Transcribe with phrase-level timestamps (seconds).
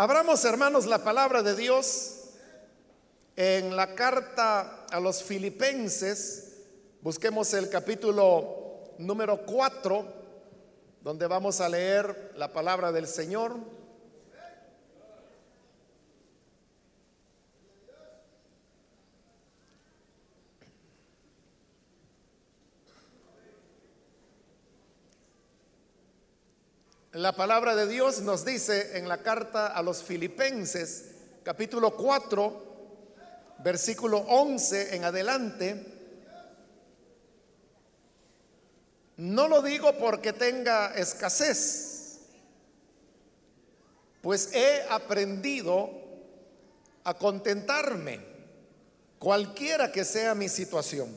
[0.00, 2.20] Abramos, hermanos, la palabra de Dios
[3.34, 6.52] en la carta a los filipenses.
[7.00, 10.06] Busquemos el capítulo número 4,
[11.02, 13.56] donde vamos a leer la palabra del Señor.
[27.18, 31.06] La palabra de Dios nos dice en la carta a los filipenses,
[31.42, 35.84] capítulo 4, versículo 11 en adelante,
[39.16, 42.20] no lo digo porque tenga escasez,
[44.22, 45.90] pues he aprendido
[47.02, 48.20] a contentarme,
[49.18, 51.08] cualquiera que sea mi situación.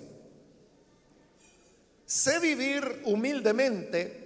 [2.08, 4.21] Sé vivir humildemente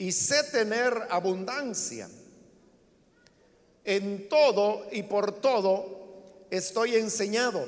[0.00, 2.08] y sé tener abundancia.
[3.84, 7.66] En todo y por todo estoy enseñado,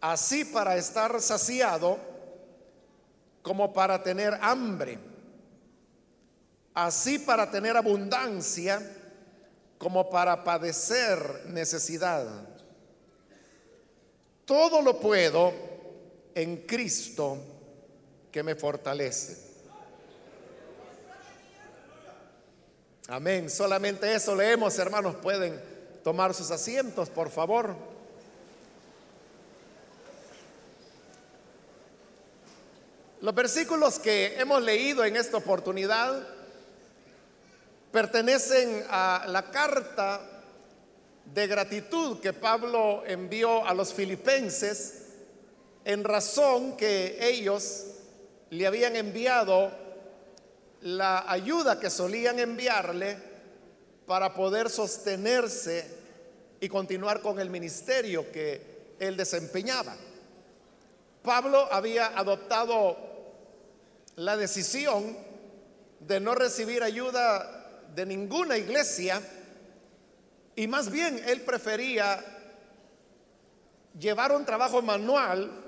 [0.00, 1.98] así para estar saciado
[3.42, 4.98] como para tener hambre,
[6.74, 8.82] así para tener abundancia
[9.78, 12.26] como para padecer necesidad.
[14.44, 15.52] Todo lo puedo
[16.34, 17.38] en Cristo
[18.32, 19.51] que me fortalece.
[23.12, 23.50] Amén.
[23.50, 25.16] Solamente eso leemos, hermanos.
[25.16, 25.60] Pueden
[26.02, 27.76] tomar sus asientos, por favor.
[33.20, 36.26] Los versículos que hemos leído en esta oportunidad
[37.92, 40.22] pertenecen a la carta
[41.34, 45.08] de gratitud que Pablo envió a los filipenses
[45.84, 47.88] en razón que ellos
[48.48, 49.81] le habían enviado
[50.82, 53.16] la ayuda que solían enviarle
[54.06, 56.02] para poder sostenerse
[56.60, 59.96] y continuar con el ministerio que él desempeñaba.
[61.22, 62.96] Pablo había adoptado
[64.16, 65.16] la decisión
[66.00, 69.20] de no recibir ayuda de ninguna iglesia
[70.56, 72.24] y más bien él prefería
[73.98, 75.61] llevar un trabajo manual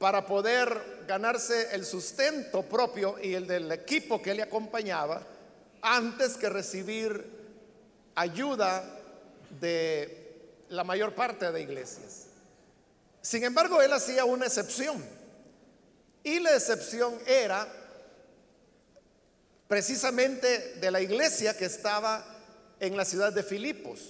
[0.00, 5.22] para poder ganarse el sustento propio y el del equipo que le acompañaba
[5.82, 7.22] antes que recibir
[8.14, 8.82] ayuda
[9.60, 12.28] de la mayor parte de iglesias.
[13.20, 15.04] Sin embargo, él hacía una excepción.
[16.24, 17.68] Y la excepción era
[19.68, 22.24] precisamente de la iglesia que estaba
[22.80, 24.00] en la ciudad de Filipos.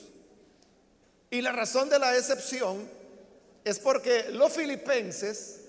[1.30, 2.88] Y la razón de la excepción
[3.64, 5.59] es porque los filipenses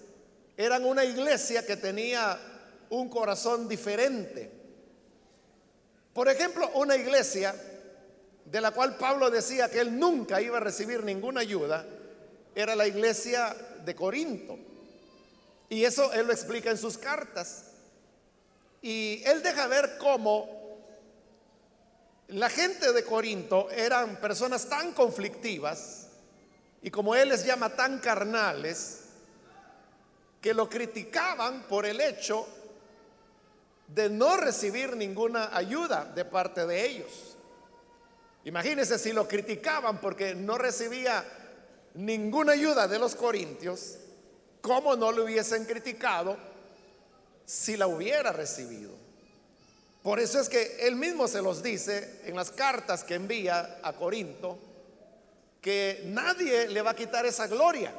[0.62, 2.38] eran una iglesia que tenía
[2.90, 4.52] un corazón diferente.
[6.14, 7.56] Por ejemplo, una iglesia
[8.46, 11.86] de la cual Pablo decía que él nunca iba a recibir ninguna ayuda,
[12.54, 13.56] era la iglesia
[13.86, 14.60] de Corinto.
[15.70, 17.64] Y eso él lo explica en sus cartas.
[18.82, 20.62] Y él deja ver cómo
[22.28, 26.08] la gente de Corinto eran personas tan conflictivas
[26.82, 29.01] y como él les llama tan carnales,
[30.42, 32.48] que lo criticaban por el hecho
[33.88, 37.38] de no recibir ninguna ayuda de parte de ellos.
[38.44, 41.24] Imagínense si lo criticaban porque no recibía
[41.94, 43.98] ninguna ayuda de los corintios,
[44.62, 46.38] ¿cómo no lo hubiesen criticado
[47.46, 48.92] si la hubiera recibido?
[50.02, 53.94] Por eso es que él mismo se los dice en las cartas que envía a
[53.94, 54.58] Corinto,
[55.62, 57.94] que nadie le va a quitar esa gloria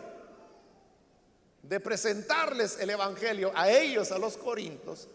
[1.62, 5.08] de presentarles el Evangelio a ellos, a los corintos,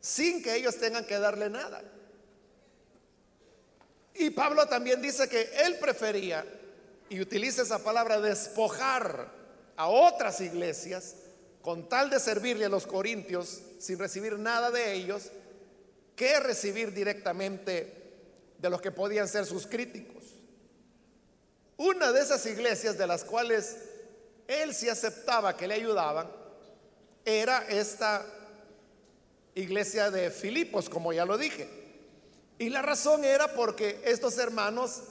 [0.00, 1.82] sin que ellos tengan que darle nada.
[4.14, 6.44] Y Pablo también dice que él prefería,
[7.08, 9.30] y utiliza esa palabra, despojar
[9.76, 11.14] a otras iglesias
[11.62, 15.30] con tal de servirle a los corintios sin recibir nada de ellos,
[16.16, 18.02] que recibir directamente
[18.58, 20.22] de los que podían ser sus críticos.
[21.76, 23.76] Una de esas iglesias de las cuales
[24.46, 26.28] él sí aceptaba que le ayudaban,
[27.24, 28.24] era esta
[29.54, 31.68] iglesia de Filipos, como ya lo dije.
[32.58, 35.02] Y la razón era porque estos hermanos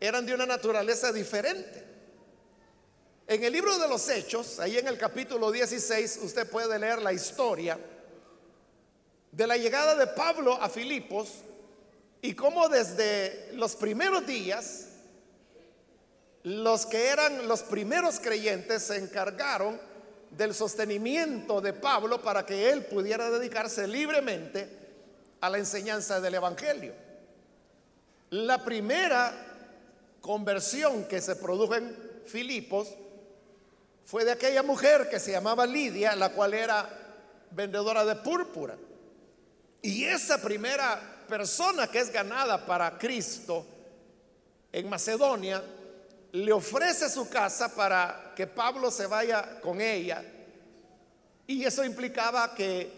[0.00, 1.84] eran de una naturaleza diferente.
[3.26, 7.12] En el libro de los Hechos, ahí en el capítulo 16, usted puede leer la
[7.12, 7.78] historia
[9.32, 11.28] de la llegada de Pablo a Filipos
[12.22, 14.85] y cómo desde los primeros días
[16.46, 19.80] los que eran los primeros creyentes se encargaron
[20.30, 24.68] del sostenimiento de Pablo para que él pudiera dedicarse libremente
[25.40, 26.92] a la enseñanza del Evangelio.
[28.30, 29.32] La primera
[30.20, 31.96] conversión que se produjo en
[32.26, 32.94] Filipos
[34.04, 36.88] fue de aquella mujer que se llamaba Lidia, la cual era
[37.50, 38.76] vendedora de púrpura.
[39.82, 43.66] Y esa primera persona que es ganada para Cristo
[44.70, 45.60] en Macedonia,
[46.44, 50.22] le ofrece su casa para que Pablo se vaya con ella.
[51.46, 52.90] Y eso implicaba que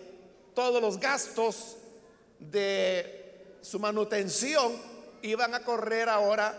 [0.55, 1.77] todos los gastos
[2.41, 4.73] de su manutención
[5.23, 6.53] iban a correr ahora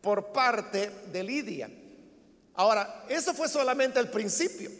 [0.00, 1.70] por parte de Lidia.
[2.54, 4.72] Ahora, eso fue solamente el principio,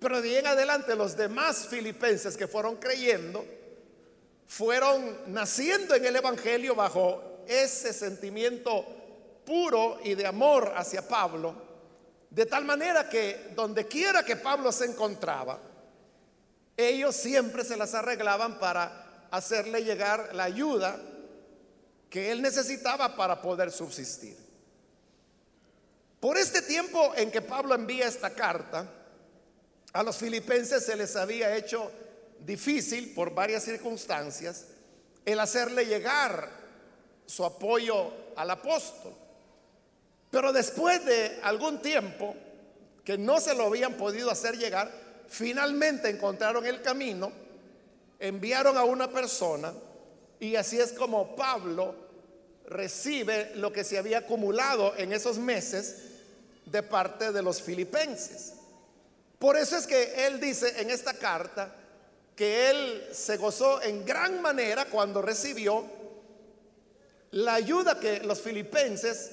[0.00, 3.44] pero de ahí en adelante los demás filipenses que fueron creyendo
[4.48, 8.95] fueron naciendo en el Evangelio bajo ese sentimiento
[9.46, 11.54] puro y de amor hacia Pablo,
[12.28, 15.58] de tal manera que donde quiera que Pablo se encontraba,
[16.76, 21.00] ellos siempre se las arreglaban para hacerle llegar la ayuda
[22.10, 24.36] que él necesitaba para poder subsistir.
[26.20, 28.86] Por este tiempo en que Pablo envía esta carta,
[29.92, 31.90] a los filipenses se les había hecho
[32.40, 34.66] difícil por varias circunstancias
[35.24, 36.50] el hacerle llegar
[37.26, 39.14] su apoyo al apóstol.
[40.30, 42.34] Pero después de algún tiempo
[43.04, 44.90] que no se lo habían podido hacer llegar,
[45.28, 47.32] finalmente encontraron el camino,
[48.18, 49.72] enviaron a una persona
[50.40, 51.94] y así es como Pablo
[52.66, 55.96] recibe lo que se había acumulado en esos meses
[56.64, 58.54] de parte de los filipenses.
[59.38, 61.74] Por eso es que él dice en esta carta
[62.34, 65.84] que él se gozó en gran manera cuando recibió
[67.30, 69.30] la ayuda que los filipenses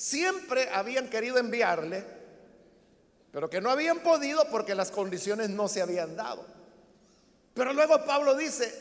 [0.00, 2.02] siempre habían querido enviarle,
[3.30, 6.46] pero que no habían podido porque las condiciones no se habían dado.
[7.52, 8.74] Pero luego Pablo dice,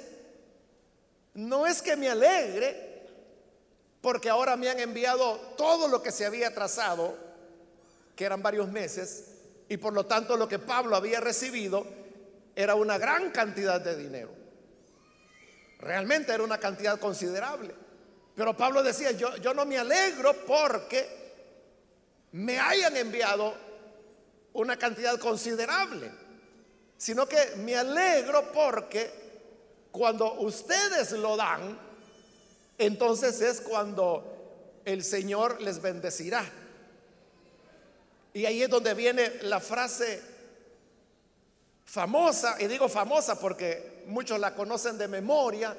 [1.34, 3.06] no es que me alegre
[4.00, 7.18] porque ahora me han enviado todo lo que se había trazado,
[8.16, 9.26] que eran varios meses,
[9.68, 11.86] y por lo tanto lo que Pablo había recibido
[12.56, 14.30] era una gran cantidad de dinero.
[15.80, 17.76] Realmente era una cantidad considerable.
[18.40, 21.06] Pero Pablo decía, yo, yo no me alegro porque
[22.32, 23.54] me hayan enviado
[24.54, 26.10] una cantidad considerable,
[26.96, 29.12] sino que me alegro porque
[29.92, 31.78] cuando ustedes lo dan,
[32.78, 36.50] entonces es cuando el Señor les bendecirá.
[38.32, 40.22] Y ahí es donde viene la frase
[41.84, 45.76] famosa, y digo famosa porque muchos la conocen de memoria,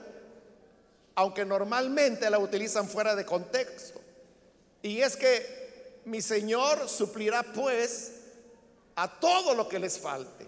[1.15, 4.01] aunque normalmente la utilizan fuera de contexto.
[4.83, 8.13] Y es que mi Señor suplirá pues
[8.97, 10.47] a todo lo que les falte.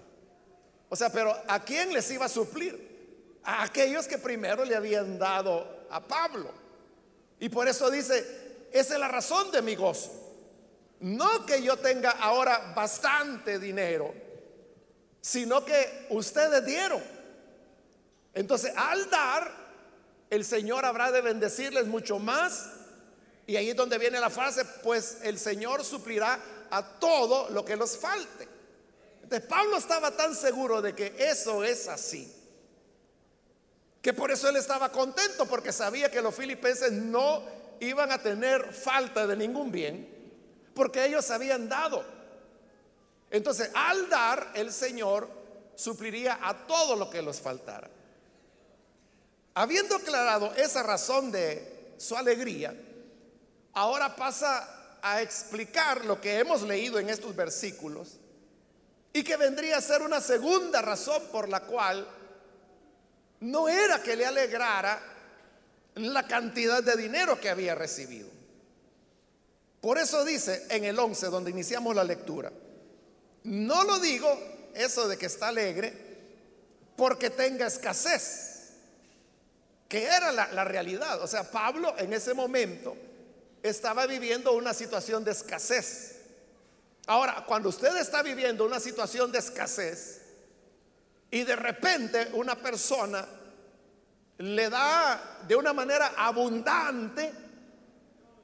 [0.88, 3.38] O sea, pero ¿a quién les iba a suplir?
[3.44, 6.50] A aquellos que primero le habían dado a Pablo.
[7.40, 10.10] Y por eso dice, esa es la razón de mi gozo.
[11.00, 14.14] No que yo tenga ahora bastante dinero,
[15.20, 17.02] sino que ustedes dieron.
[18.34, 19.61] Entonces, al dar,
[20.32, 22.70] el Señor habrá de bendecirles mucho más.
[23.46, 26.40] Y ahí es donde viene la frase, pues el Señor suplirá
[26.70, 28.48] a todo lo que los falte.
[29.22, 32.32] Entonces, Pablo estaba tan seguro de que eso es así,
[34.00, 37.42] que por eso él estaba contento, porque sabía que los filipenses no
[37.80, 40.08] iban a tener falta de ningún bien,
[40.74, 42.02] porque ellos habían dado.
[43.30, 45.28] Entonces, al dar, el Señor
[45.74, 47.90] supliría a todo lo que les faltara.
[49.54, 52.74] Habiendo aclarado esa razón de su alegría,
[53.74, 58.18] ahora pasa a explicar lo que hemos leído en estos versículos
[59.12, 62.08] y que vendría a ser una segunda razón por la cual
[63.40, 65.02] no era que le alegrara
[65.96, 68.28] la cantidad de dinero que había recibido.
[69.80, 72.52] Por eso dice en el 11, donde iniciamos la lectura,
[73.44, 74.28] no lo digo
[74.74, 75.92] eso de que está alegre
[76.96, 78.51] porque tenga escasez,
[79.92, 81.20] que era la, realidad.
[81.20, 82.96] O sea, Pablo en ese momento
[83.62, 86.16] estaba viviendo una situación de escasez.
[87.06, 90.22] Ahora, cuando usted está viviendo una situación de escasez
[91.30, 93.28] y de repente una persona
[94.38, 97.30] le da de una manera abundante,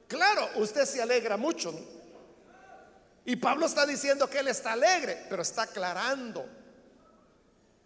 [0.07, 1.73] claro, usted se alegra mucho.
[3.25, 6.45] Y Pablo está diciendo que él está alegre, pero está aclarando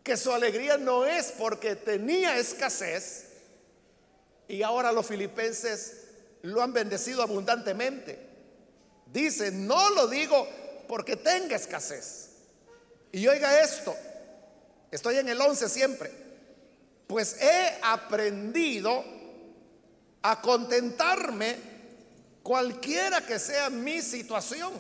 [0.03, 3.29] que su alegría no es porque tenía escasez
[4.47, 6.03] y ahora los filipenses
[6.41, 8.19] lo han bendecido abundantemente.
[9.05, 10.47] Dice, no lo digo
[10.88, 12.29] porque tenga escasez.
[13.12, 13.95] Y oiga esto,
[14.91, 16.12] estoy en el 11 siempre,
[17.07, 19.03] pues he aprendido
[20.23, 21.57] a contentarme
[22.41, 24.73] cualquiera que sea mi situación.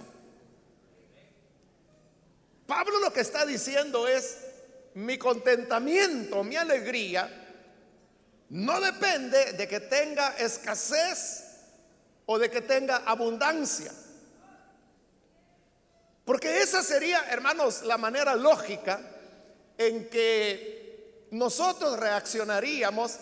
[2.65, 4.37] Pablo lo que está diciendo es,
[4.95, 7.42] mi contentamiento, mi alegría,
[8.49, 11.43] no depende de que tenga escasez
[12.25, 13.91] o de que tenga abundancia.
[16.25, 19.01] Porque esa sería, hermanos, la manera lógica
[19.77, 23.17] en que nosotros reaccionaríamos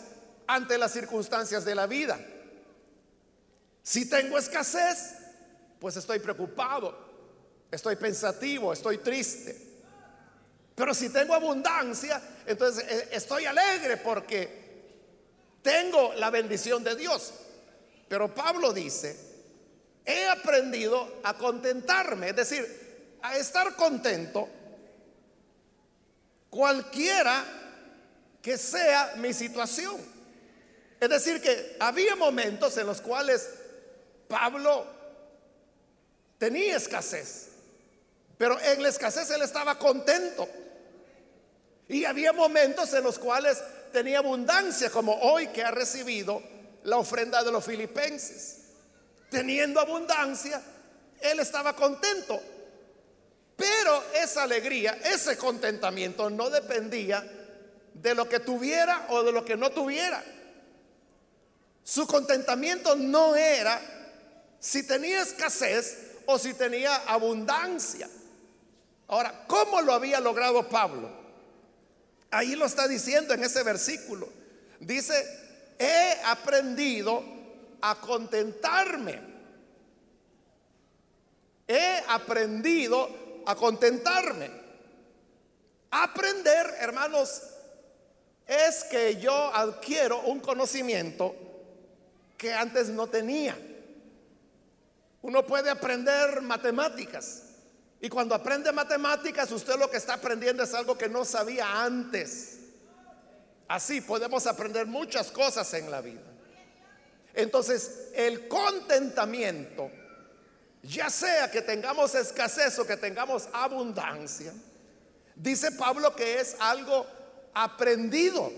[0.47, 2.19] ante las circunstancias de la vida.
[3.81, 5.15] Si tengo escasez,
[5.79, 6.95] pues estoy preocupado,
[7.71, 9.69] estoy pensativo, estoy triste.
[10.75, 14.60] Pero si tengo abundancia, entonces eh, estoy alegre porque
[15.61, 17.33] tengo la bendición de Dios.
[18.07, 19.15] Pero Pablo dice,
[20.05, 24.49] he aprendido a contentarme, es decir, a estar contento
[26.49, 27.45] cualquiera
[28.41, 29.97] que sea mi situación.
[30.99, 33.49] Es decir, que había momentos en los cuales
[34.27, 34.85] Pablo
[36.37, 37.47] tenía escasez,
[38.37, 40.47] pero en la escasez él estaba contento.
[41.87, 46.41] Y había momentos en los cuales tenía abundancia, como hoy que ha recibido
[46.83, 48.57] la ofrenda de los filipenses.
[49.29, 50.61] Teniendo abundancia,
[51.19, 52.41] él estaba contento.
[53.55, 57.23] Pero esa alegría, ese contentamiento no dependía
[57.93, 60.23] de lo que tuviera o de lo que no tuviera.
[61.83, 63.79] Su contentamiento no era
[64.59, 68.09] si tenía escasez o si tenía abundancia.
[69.07, 71.20] Ahora, ¿cómo lo había logrado Pablo?
[72.31, 74.29] Ahí lo está diciendo en ese versículo.
[74.79, 75.13] Dice,
[75.77, 77.23] he aprendido
[77.81, 79.19] a contentarme.
[81.67, 84.49] He aprendido a contentarme.
[85.91, 87.41] Aprender, hermanos,
[88.47, 91.35] es que yo adquiero un conocimiento
[92.37, 93.57] que antes no tenía.
[95.21, 97.43] Uno puede aprender matemáticas,
[98.01, 102.57] y cuando aprende matemáticas, usted lo que está aprendiendo es algo que no sabía antes.
[103.67, 106.23] Así podemos aprender muchas cosas en la vida.
[107.35, 109.91] Entonces, el contentamiento,
[110.81, 114.51] ya sea que tengamos escasez o que tengamos abundancia,
[115.35, 117.05] dice Pablo que es algo
[117.53, 118.51] aprendido.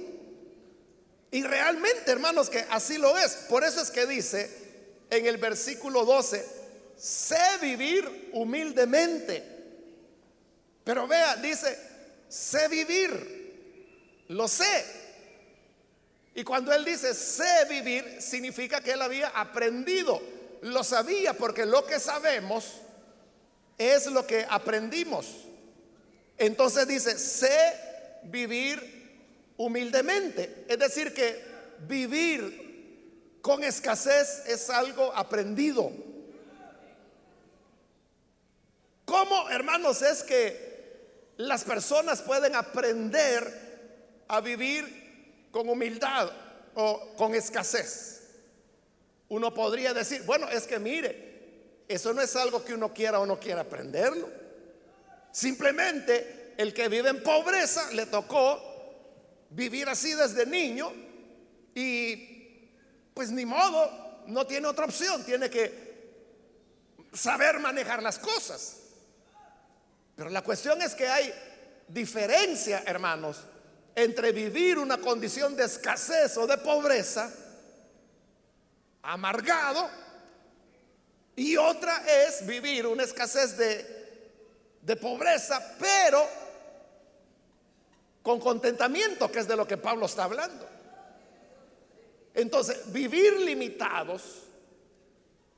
[1.31, 3.35] Y realmente, hermanos, que así lo es.
[3.50, 4.50] Por eso es que dice
[5.09, 6.62] en el versículo 12,
[7.03, 9.43] sé vivir humildemente.
[10.86, 11.77] Pero vea, dice,
[12.29, 14.86] sé vivir, lo sé.
[16.33, 20.22] Y cuando él dice sé vivir, significa que él había aprendido,
[20.62, 22.72] lo sabía, porque lo que sabemos
[23.77, 25.27] es lo que aprendimos.
[26.38, 27.74] Entonces dice, sé
[28.24, 30.63] vivir humildemente.
[30.69, 31.43] Es decir, que
[31.86, 36.12] vivir con escasez es algo aprendido.
[39.13, 46.32] ¿Cómo, hermanos, es que las personas pueden aprender a vivir con humildad
[46.74, 48.24] o con escasez?
[49.29, 53.27] Uno podría decir, bueno, es que mire, eso no es algo que uno quiera o
[53.27, 54.27] no quiera aprenderlo.
[55.32, 58.60] Simplemente el que vive en pobreza le tocó
[59.51, 60.91] vivir así desde niño
[61.75, 62.67] y
[63.13, 65.93] pues ni modo, no tiene otra opción, tiene que
[67.13, 68.79] saber manejar las cosas.
[70.15, 71.34] Pero la cuestión es que hay
[71.88, 73.41] diferencia, hermanos,
[73.96, 77.32] entre vivir una condición de escasez o de pobreza,
[79.01, 79.89] amargado,
[81.36, 84.32] y otra es vivir una escasez de,
[84.82, 86.27] de pobreza, pero
[88.22, 90.67] con contentamiento, que es de lo que Pablo está hablando.
[92.34, 94.22] Entonces, vivir limitados,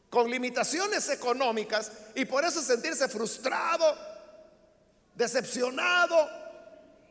[0.10, 4.15] con limitaciones económicas, y por eso sentirse frustrado,
[5.16, 6.30] decepcionado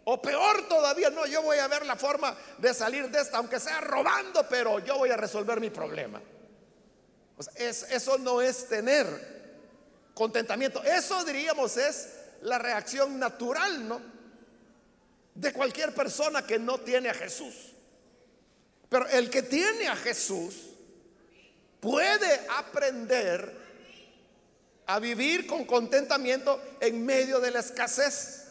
[0.05, 3.59] o peor todavía, no, yo voy a ver la forma de salir de esta, aunque
[3.59, 6.21] sea robando, pero yo voy a resolver mi problema.
[7.59, 9.35] eso no es tener
[10.13, 10.83] contentamiento.
[10.83, 12.11] Eso diríamos es
[12.43, 14.01] la reacción natural, ¿no?
[15.35, 17.73] De cualquier persona que no tiene a Jesús.
[18.89, 20.55] Pero el que tiene a Jesús
[21.81, 23.64] puede aprender
[24.87, 28.45] a vivir con contentamiento en medio de la escasez.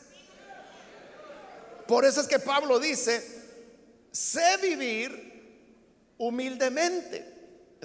[1.87, 3.23] Por eso es que Pablo dice,
[4.11, 5.33] sé vivir
[6.17, 7.25] humildemente.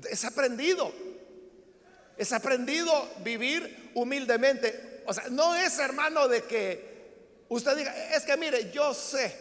[0.09, 0.93] Es aprendido.
[2.17, 5.03] Es aprendido vivir humildemente.
[5.07, 9.35] O sea, no es hermano de que usted diga, es que mire, yo sé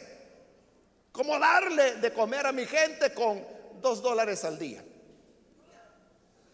[1.11, 3.43] cómo darle de comer a mi gente con
[3.81, 4.83] dos dólares al día.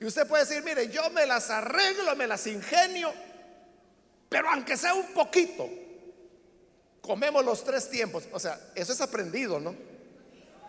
[0.04, 3.14] Y usted puede decir, mire, yo me las arreglo, me las ingenio,
[4.28, 5.70] pero aunque sea un poquito,
[7.00, 8.26] comemos los tres tiempos.
[8.34, 9.74] O sea, eso es aprendido, ¿no?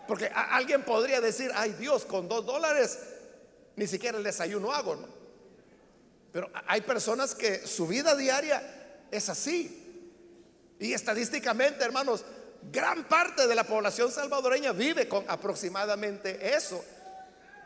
[0.07, 2.97] Porque alguien podría decir, ay Dios, con dos dólares
[3.75, 5.07] ni siquiera el desayuno hago, ¿no?
[6.31, 8.63] Pero hay personas que su vida diaria
[9.11, 10.15] es así.
[10.79, 12.23] Y estadísticamente, hermanos,
[12.71, 16.81] gran parte de la población salvadoreña vive con aproximadamente eso.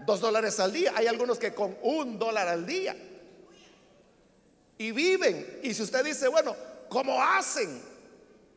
[0.06, 0.94] Dos dólares al día.
[0.96, 2.96] Hay algunos que con un dólar al día.
[4.78, 5.60] Y viven.
[5.64, 6.56] Y si usted dice, bueno,
[6.88, 7.82] ¿cómo hacen?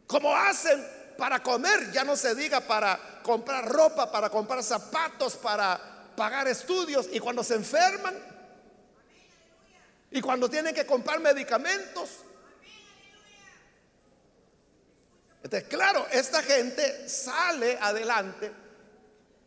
[0.07, 0.85] ¿Cómo hacen
[1.19, 1.91] para comer?
[1.93, 7.09] Ya no se diga para comprar ropa, para comprar zapatos, para pagar estudios.
[7.13, 8.33] Y cuando se enferman,
[10.13, 12.11] y cuando tienen que comprar medicamentos.
[15.43, 18.53] Entonces, claro, esta gente sale adelante,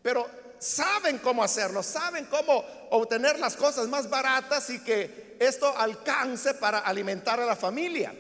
[0.02, 0.30] pero
[0.66, 6.80] saben cómo hacerlo, saben cómo obtener las cosas más baratas y que esto alcance para
[6.80, 8.12] alimentar a la familia.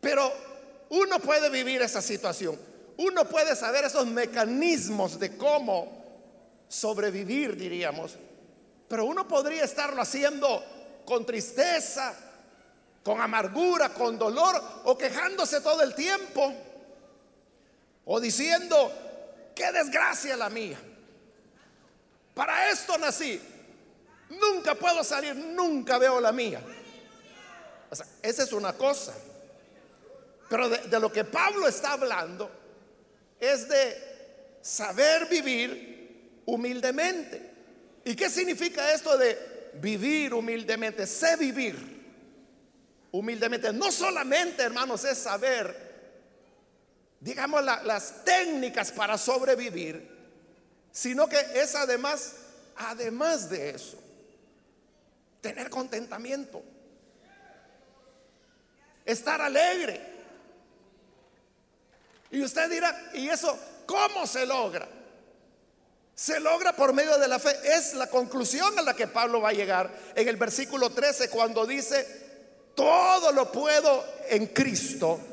[0.00, 0.32] Pero
[0.90, 2.58] uno puede vivir esa situación,
[2.96, 6.02] uno puede saber esos mecanismos de cómo
[6.68, 8.16] sobrevivir, diríamos.
[8.88, 10.64] Pero uno podría estarlo haciendo
[11.04, 12.14] con tristeza,
[13.04, 16.52] con amargura, con dolor o quejándose todo el tiempo
[18.04, 18.90] o diciendo,
[19.54, 20.78] qué desgracia la mía.
[22.34, 23.40] Para esto nací.
[24.30, 26.62] Nunca puedo salir, nunca veo la mía.
[27.90, 29.14] O sea, esa es una cosa.
[30.48, 32.50] Pero de, de, lo que Pablo está hablando
[33.38, 37.50] es de saber vivir humildemente.
[38.04, 41.06] ¿Y qué significa esto de vivir humildemente?
[41.06, 41.76] Sé vivir
[43.10, 43.72] humildemente.
[43.72, 45.91] No solamente, hermanos, es saber
[47.22, 50.10] digamos, las técnicas para sobrevivir,
[50.90, 52.32] sino que es además,
[52.76, 53.96] además de eso,
[55.40, 56.62] tener contentamiento,
[59.04, 60.00] estar alegre.
[62.32, 64.88] Y usted dirá, ¿y eso cómo se logra?
[66.16, 67.54] Se logra por medio de la fe.
[67.62, 71.66] Es la conclusión a la que Pablo va a llegar en el versículo 13 cuando
[71.66, 75.31] dice, todo lo puedo en Cristo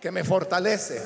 [0.00, 1.02] que me fortalece.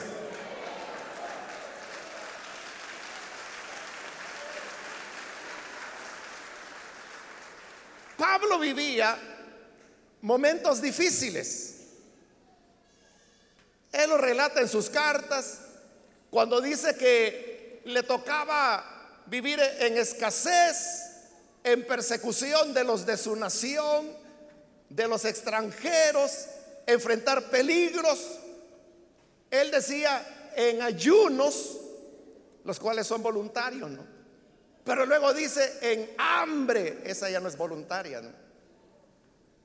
[8.17, 9.19] Pablo vivía
[10.23, 11.71] momentos difíciles.
[13.93, 15.59] Él lo relata en sus cartas
[16.31, 21.03] cuando dice que le tocaba vivir en escasez,
[21.63, 24.11] en persecución de los de su nación,
[24.89, 26.47] de los extranjeros,
[26.87, 28.19] enfrentar peligros.
[29.55, 31.79] Él decía en ayunos,
[32.65, 34.05] los cuales son voluntarios, ¿no?
[34.85, 38.31] Pero luego dice en hambre, esa ya no es voluntaria, ¿no?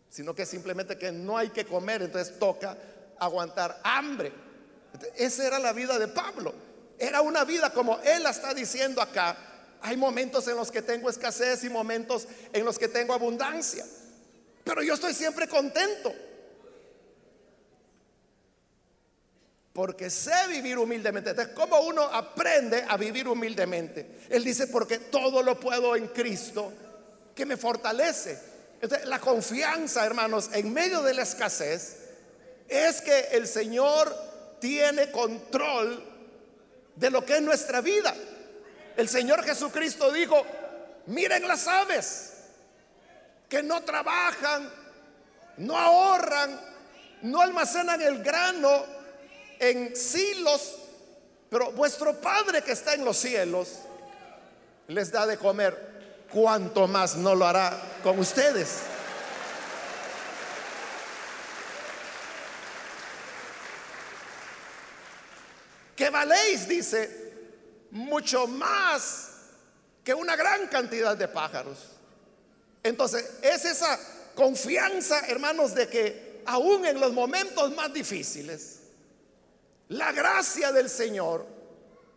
[0.10, 2.78] Sino que simplemente que no hay que comer, entonces toca
[3.20, 4.32] aguantar hambre.
[5.16, 6.54] Esa era la vida de Pablo.
[6.98, 9.38] Era una vida como él la está diciendo acá.
[9.82, 13.86] Hay momentos en los que tengo escasez y momentos en los que tengo abundancia.
[14.64, 16.14] Pero yo estoy siempre contento.
[19.80, 21.30] Porque sé vivir humildemente.
[21.30, 24.26] Entonces, ¿cómo uno aprende a vivir humildemente?
[24.30, 26.74] Él dice, porque todo lo puedo en Cristo
[27.34, 28.38] que me fortalece.
[28.82, 31.96] Entonces, la confianza, hermanos, en medio de la escasez,
[32.68, 34.14] es que el Señor
[34.60, 36.04] tiene control
[36.98, 38.14] de lo que es nuestra vida.
[38.98, 40.46] El Señor Jesucristo dijo,
[41.06, 42.34] miren las aves,
[43.48, 44.70] que no trabajan,
[45.56, 46.60] no ahorran,
[47.22, 48.99] no almacenan el grano
[49.60, 50.76] en silos,
[51.50, 53.80] pero vuestro Padre que está en los cielos
[54.88, 58.80] les da de comer, cuanto más no lo hará con ustedes.
[65.96, 67.34] Que valéis, dice,
[67.92, 69.32] mucho más
[70.04, 71.78] que una gran cantidad de pájaros.
[72.82, 74.00] Entonces, es esa
[74.34, 78.79] confianza, hermanos, de que aún en los momentos más difíciles,
[79.90, 81.46] la gracia del Señor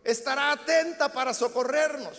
[0.04, 2.18] estará atenta para socorrernos.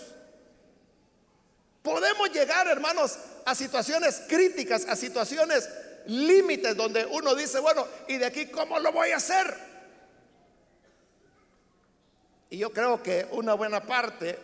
[1.82, 5.70] Podemos llegar, hermanos, a situaciones críticas, a situaciones
[6.08, 9.56] límites donde uno dice, bueno, ¿y de aquí cómo lo voy a hacer?
[12.50, 14.40] Y yo creo que una buena parte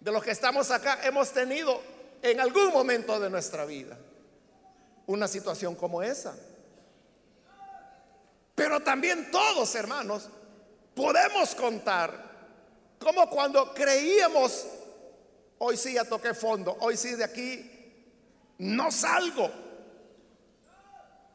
[0.00, 1.80] de los que estamos acá hemos tenido
[2.22, 3.96] en algún momento de nuestra vida
[5.06, 6.34] una situación como esa.
[8.54, 10.28] Pero también todos, hermanos,
[10.94, 12.32] podemos contar
[12.98, 14.66] como cuando creíamos
[15.58, 17.70] hoy sí ya toqué fondo, hoy sí de aquí
[18.58, 19.50] no salgo.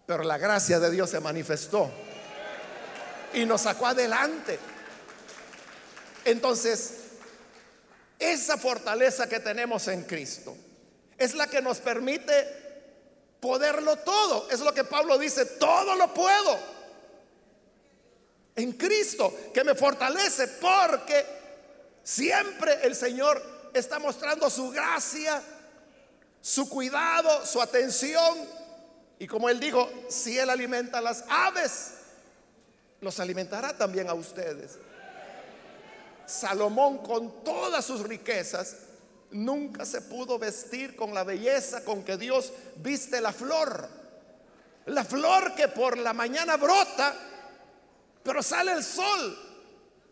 [0.05, 1.91] Pero la gracia de Dios se manifestó
[3.33, 4.57] y nos sacó adelante.
[6.25, 6.95] Entonces,
[8.17, 10.55] esa fortaleza que tenemos en Cristo
[11.17, 12.47] es la que nos permite
[13.39, 14.49] poderlo todo.
[14.49, 16.78] Es lo que Pablo dice, todo lo puedo
[18.59, 21.25] en Cristo que me fortalece porque
[22.03, 23.41] siempre el Señor
[23.73, 25.41] está mostrando su gracia,
[26.41, 28.37] su cuidado, su atención.
[29.17, 31.91] Y como él dijo, si él alimenta a las aves,
[33.01, 34.77] los alimentará también a ustedes.
[36.25, 38.75] Salomón con todas sus riquezas
[39.31, 43.87] nunca se pudo vestir con la belleza con que Dios viste la flor.
[44.85, 47.15] La flor que por la mañana brota,
[48.23, 49.37] pero sale el sol,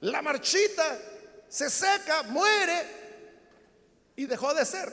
[0.02, 1.00] la marchita
[1.48, 2.86] se seca, muere
[4.16, 4.92] y dejó de ser.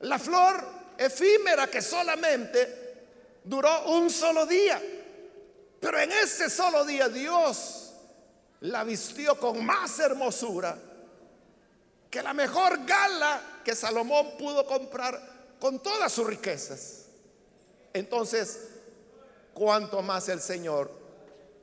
[0.00, 0.64] La flor
[0.98, 2.84] efímera que solamente
[3.44, 4.80] duró un solo día.
[5.80, 7.92] Pero en ese solo día Dios
[8.60, 10.78] la vistió con más hermosura
[12.10, 17.06] que la mejor gala que Salomón pudo comprar con todas sus riquezas.
[17.92, 18.60] Entonces,
[19.52, 21.03] ¿cuánto más el Señor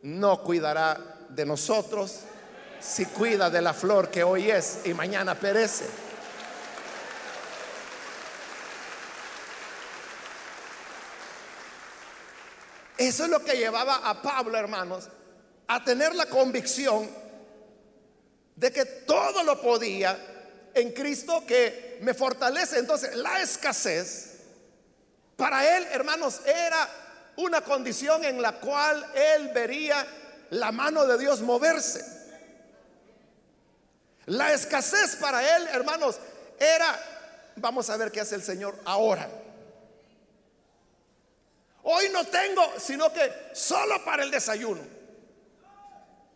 [0.04, 2.22] no cuidará de nosotros
[2.80, 5.86] si cuida de la flor que hoy es y mañana perece?
[12.98, 15.10] Eso es lo que llevaba a Pablo, hermanos,
[15.68, 17.10] a tener la convicción
[18.56, 20.16] de que todo lo podía
[20.76, 22.78] en Cristo que me fortalece.
[22.78, 24.42] Entonces, la escasez,
[25.36, 26.88] para él, hermanos, era
[27.38, 30.06] una condición en la cual él vería
[30.52, 32.04] la mano de Dios moverse.
[34.26, 36.20] La escasez para él, hermanos,
[36.60, 39.30] era, vamos a ver qué hace el Señor ahora.
[41.84, 44.82] Hoy no tengo, sino que solo para el desayuno.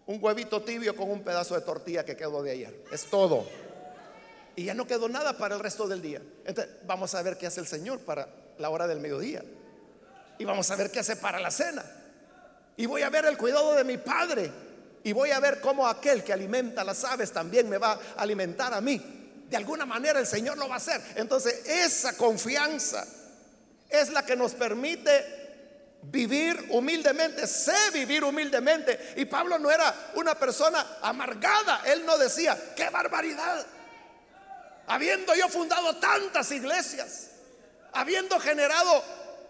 [0.08, 2.84] Un huevito tibio con un pedazo de tortilla que quedó de ayer.
[2.92, 3.48] Es todo.
[4.56, 6.22] Y ya no quedó nada para el resto del día.
[6.46, 8.28] Entonces, vamos a ver qué hace el Señor para
[8.58, 9.44] la hora del mediodía.
[10.38, 11.84] Y vamos a ver qué hace para la cena.
[12.78, 14.52] Y voy a ver el cuidado de mi padre.
[15.04, 18.74] Y voy a ver cómo aquel que alimenta las aves también me va a alimentar
[18.74, 19.44] a mí.
[19.50, 21.00] De alguna manera el Señor lo va a hacer.
[21.16, 23.06] Entonces, esa confianza
[23.90, 25.46] es la que nos permite
[26.12, 29.14] vivir humildemente, sé vivir humildemente.
[29.18, 33.66] Y Pablo no era una persona amargada, él no decía, qué barbaridad,
[34.88, 37.28] habiendo yo fundado tantas iglesias,
[37.94, 39.04] habiendo generado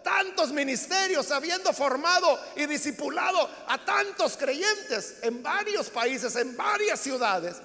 [0.06, 7.56] tantos ministerios, habiendo formado y discipulado a tantos creyentes en varios países, en varias ciudades,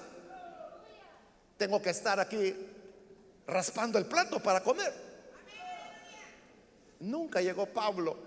[1.56, 2.52] tengo que estar aquí
[3.46, 4.92] raspando el plato para comer.
[6.98, 8.18] Nunca llegó Pablo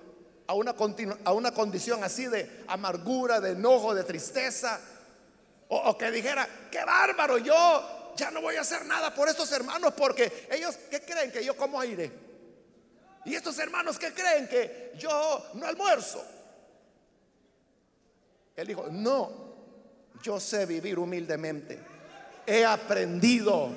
[0.47, 4.80] a una, condición así de amargura, de enojo, de tristeza,
[5.67, 9.51] o, o que dijera, qué bárbaro, yo ya no voy a hacer nada por estos
[9.51, 12.24] hermanos porque ellos, ¿qué creen que yo como aire?
[13.25, 16.23] Y estos hermanos, ¿qué creen que yo no almuerzo?
[18.55, 19.31] Él dijo, no,
[20.21, 21.79] yo sé vivir humildemente.
[22.45, 23.71] He aprendido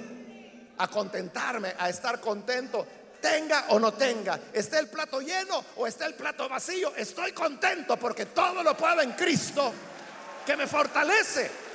[0.76, 2.86] a contentarme, a estar contento,
[3.20, 7.96] tenga o no tenga, esté el plato lleno o esté el plato vacío, estoy contento
[7.96, 9.72] porque todo lo puedo en Cristo
[10.46, 11.67] que me fortalece.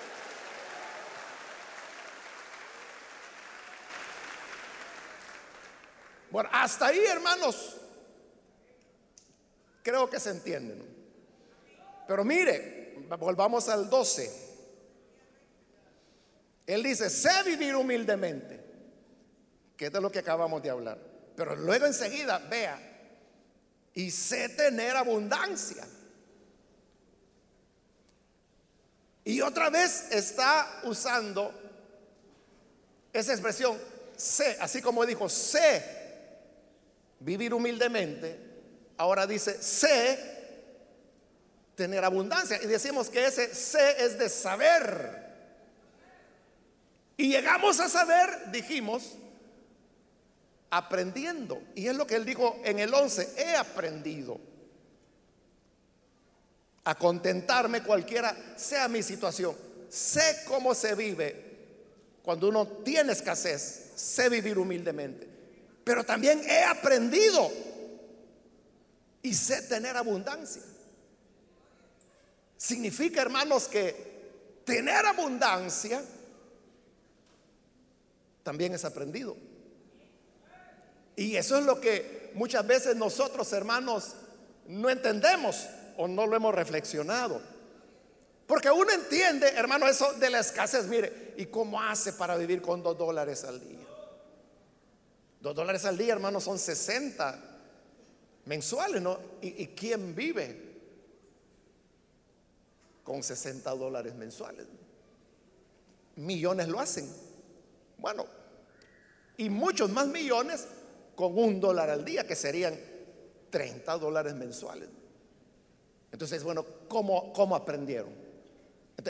[6.33, 7.75] Bueno, hasta ahí, hermanos,
[9.83, 10.83] creo que se entienden.
[12.07, 14.31] Pero mire, volvamos al 12.
[16.65, 18.59] Él dice, sé vivir humildemente,
[19.77, 20.97] que es de lo que acabamos de hablar.
[21.35, 22.79] Pero luego enseguida, vea,
[23.93, 25.85] y sé tener abundancia.
[29.23, 31.53] Y otra vez está usando
[33.13, 33.77] esa expresión,
[34.17, 36.01] sé, así como dijo, sé
[37.23, 38.39] vivir humildemente,
[38.97, 40.33] ahora dice, sé
[41.75, 42.59] tener abundancia.
[42.61, 45.23] Y decimos que ese sé es de saber.
[47.17, 49.13] Y llegamos a saber, dijimos,
[50.69, 51.61] aprendiendo.
[51.75, 54.39] Y es lo que él dijo en el 11, he aprendido
[56.85, 59.55] a contentarme cualquiera sea mi situación.
[59.89, 61.53] Sé cómo se vive
[62.23, 65.32] cuando uno tiene escasez, sé vivir humildemente.
[65.83, 67.51] Pero también he aprendido
[69.21, 70.61] y sé tener abundancia.
[72.57, 74.13] Significa, hermanos, que
[74.65, 76.01] tener abundancia
[78.43, 79.35] también es aprendido.
[81.15, 84.15] Y eso es lo que muchas veces nosotros, hermanos,
[84.67, 85.67] no entendemos
[85.97, 87.41] o no lo hemos reflexionado.
[88.47, 90.85] Porque uno entiende, hermano, eso de la escasez.
[90.85, 93.82] Mire, ¿y cómo hace para vivir con dos dólares al día?
[95.43, 97.37] Dos dólares al día, hermano, son 60
[98.45, 99.19] mensuales, ¿no?
[99.41, 100.57] ¿Y, quién vive
[103.03, 104.65] con 60 dólares mensuales?
[106.15, 107.13] Millones lo hacen.
[107.97, 108.25] Bueno,
[109.35, 110.65] y muchos más millones
[111.13, 112.79] con un dólar al día, que serían
[113.49, 114.87] 30 dólares mensuales.
[116.13, 118.13] Entonces, bueno, ¿cómo, cómo aprendieron?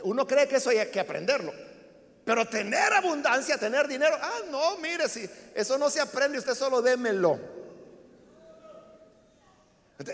[0.04, 1.54] Uno cree que eso hay que aprenderlo.
[2.26, 6.82] Pero tener abundancia, tener dinero, ah, no, mire, si eso no se aprende, usted solo
[6.82, 7.40] démelo.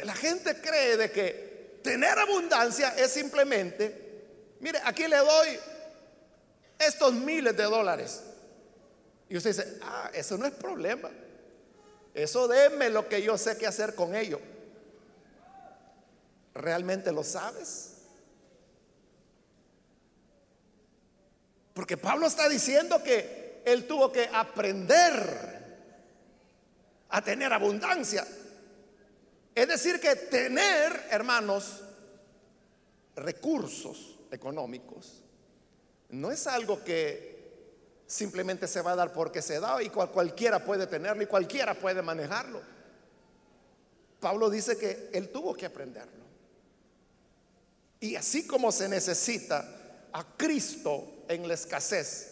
[0.04, 4.26] La gente cree de que tener abundancia es simplemente,
[4.60, 5.60] mire, aquí le doy
[6.80, 8.24] estos miles de dólares.
[9.30, 11.10] Y usted dice, ah, eso no es problema.
[12.14, 14.42] Eso déme lo que yo sé qué hacer con ello.
[16.56, 17.99] ¿Realmente lo sabes?
[21.80, 25.16] Porque Pablo está diciendo que él tuvo que aprender
[27.08, 28.28] a tener abundancia.
[29.56, 31.82] Es decir, que tener, hermanos,
[33.16, 35.24] recursos económicos
[36.10, 40.86] no es algo que simplemente se va a dar porque se da y cualquiera puede
[40.86, 42.62] tenerlo y cualquiera puede manejarlo.
[44.20, 46.26] Pablo dice que él tuvo que aprenderlo.
[48.02, 52.32] Y así como se necesita a Cristo en la escasez.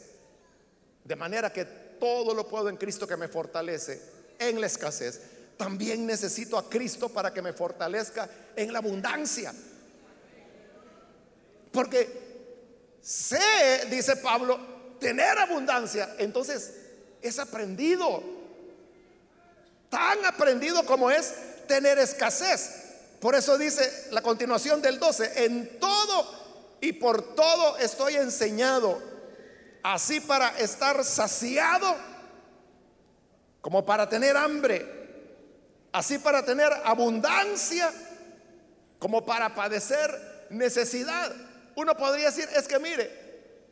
[1.05, 4.01] De manera que todo lo puedo en Cristo que me fortalece
[4.37, 5.21] en la escasez.
[5.55, 9.53] También necesito a Cristo para que me fortalezca en la abundancia.
[11.71, 14.59] Porque sé, dice Pablo,
[14.99, 16.73] tener abundancia, entonces
[17.21, 18.23] es aprendido.
[19.89, 21.33] Tan aprendido como es
[21.67, 22.83] tener escasez.
[23.19, 26.46] Por eso dice la continuación del 12, en todo
[26.81, 29.01] y por todo estoy enseñado,
[29.83, 31.95] así para estar saciado
[33.61, 34.85] como para tener hambre,
[35.91, 37.91] así para tener abundancia
[38.99, 41.33] como para padecer necesidad.
[41.75, 43.27] Uno podría decir, es que mire,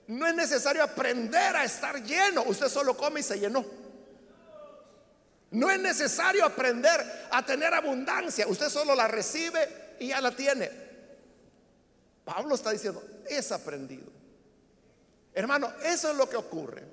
[0.07, 3.65] no es necesario aprender a estar lleno, usted solo come y se llenó.
[5.51, 10.84] No es necesario aprender a tener abundancia, usted solo la recibe y ya la tiene.
[12.25, 14.11] Pablo está diciendo, es aprendido.
[15.33, 16.83] Hermano, eso es lo que ocurre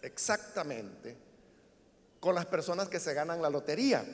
[0.00, 1.16] exactamente
[2.20, 4.04] con las personas que se ganan la lotería,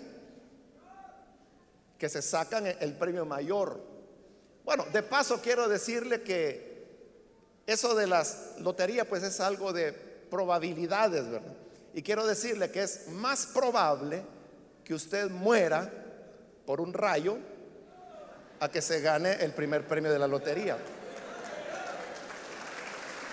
[1.99, 3.81] que se sacan el premio mayor.
[4.65, 6.75] Bueno, de paso quiero decirle que
[7.67, 11.55] eso de las loterías pues es algo de probabilidades, ¿verdad?
[11.93, 14.23] Y quiero decirle que es más probable
[14.85, 15.91] que usted muera
[16.67, 17.39] por un rayo
[18.65, 20.79] a que se gane el primer premio de la lotería.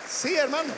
[0.05, 0.75] Sí, hermanos.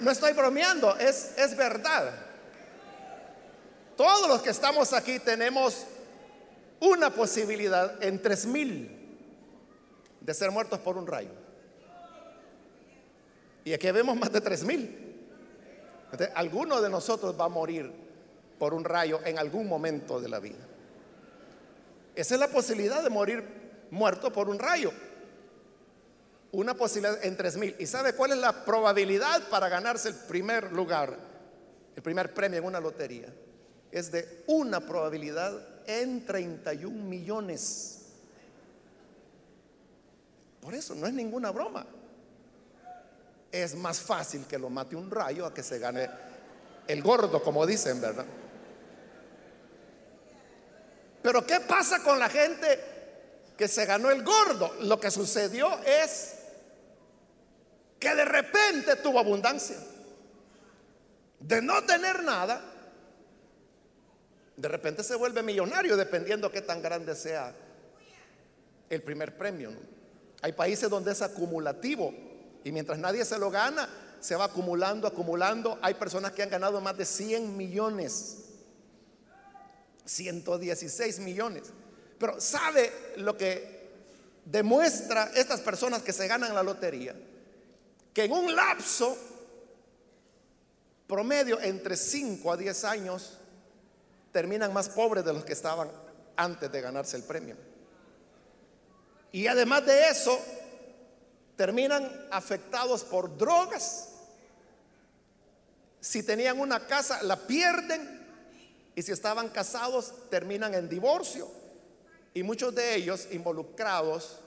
[0.00, 2.12] No, estoy bromeando, es, es verdad.
[3.96, 5.86] Todos los que estamos aquí tenemos
[6.80, 8.90] una posibilidad en tres mil
[10.20, 11.30] de ser muertos por un rayo.
[13.64, 15.14] Y aquí vemos más de tres mil.
[16.34, 18.05] Alguno de nosotros va a morir
[18.58, 20.64] por un rayo en algún momento de la vida.
[22.14, 23.44] Esa es la posibilidad de morir
[23.90, 24.90] muerto por un rayo.
[26.52, 27.76] Una posibilidad en tres mil.
[27.78, 31.16] ¿Y sabe cuál es la probabilidad para ganarse el primer lugar,
[31.94, 33.32] el primer premio en una lotería?
[33.90, 35.52] Es de una probabilidad
[35.86, 38.06] en 31 millones.
[40.60, 41.86] Por eso no es ninguna broma.
[43.52, 46.08] Es más fácil que lo mate un rayo a que se gane
[46.88, 48.26] el gordo, como dicen, ¿verdad?
[51.26, 52.78] Pero ¿qué pasa con la gente
[53.58, 54.72] que se ganó el gordo?
[54.82, 56.34] Lo que sucedió es
[57.98, 59.76] que de repente tuvo abundancia.
[61.40, 62.62] De no tener nada,
[64.56, 67.52] de repente se vuelve millonario dependiendo qué tan grande sea
[68.88, 69.72] el primer premio.
[70.42, 72.14] Hay países donde es acumulativo
[72.62, 73.88] y mientras nadie se lo gana,
[74.20, 75.76] se va acumulando, acumulando.
[75.82, 78.45] Hay personas que han ganado más de 100 millones
[80.06, 81.64] 116 millones.
[82.18, 83.90] Pero ¿sabe lo que
[84.44, 87.14] demuestra estas personas que se ganan la lotería?
[88.14, 89.16] Que en un lapso
[91.06, 93.38] promedio entre 5 a 10 años
[94.32, 95.90] terminan más pobres de los que estaban
[96.36, 97.56] antes de ganarse el premio.
[99.32, 100.40] Y además de eso,
[101.56, 104.10] terminan afectados por drogas.
[106.00, 108.15] Si tenían una casa, la pierden.
[108.96, 111.48] Y si estaban casados, terminan en divorcio.
[112.34, 114.40] Y muchos de ellos involucrados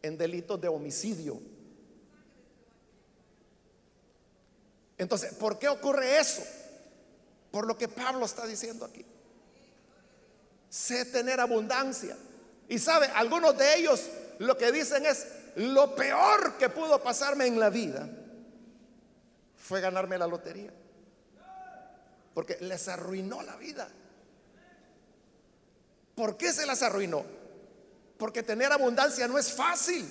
[0.00, 1.40] en delitos de homicidio.
[4.96, 6.42] Entonces, ¿por qué ocurre eso?
[7.50, 9.04] Por lo que Pablo está diciendo aquí.
[10.70, 12.16] Sé tener abundancia.
[12.68, 15.26] Y sabe, algunos de ellos lo que dicen es,
[15.56, 18.08] lo peor que pudo pasarme en la vida
[19.54, 20.72] fue ganarme la lotería.
[22.34, 23.88] Porque les arruinó la vida.
[26.14, 27.24] ¿Por qué se las arruinó?
[28.18, 30.08] Porque tener abundancia no es fácil.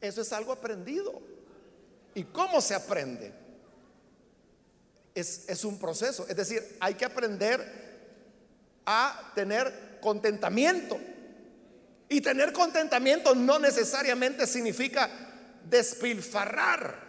[0.00, 1.20] Eso es algo aprendido.
[2.14, 3.32] ¿Y cómo se aprende?
[5.14, 6.26] Es, es, un proceso.
[6.28, 7.88] Es decir, hay que aprender
[8.86, 10.98] a tener contentamiento.
[12.08, 15.10] Y tener contentamiento no necesariamente significa
[15.68, 17.07] despilfarrar.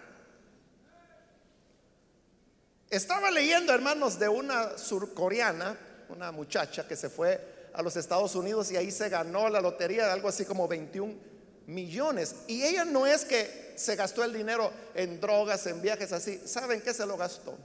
[2.89, 5.77] Estaba leyendo, hermanos, de una surcoreana,
[6.09, 10.05] una muchacha que se fue a los Estados Unidos y ahí se ganó la lotería
[10.07, 11.13] de algo así como 21
[11.67, 12.35] millones.
[12.47, 16.41] Y ella no es que se gastó el dinero en drogas, en viajes así.
[16.45, 17.55] ¿Saben qué se lo gastó?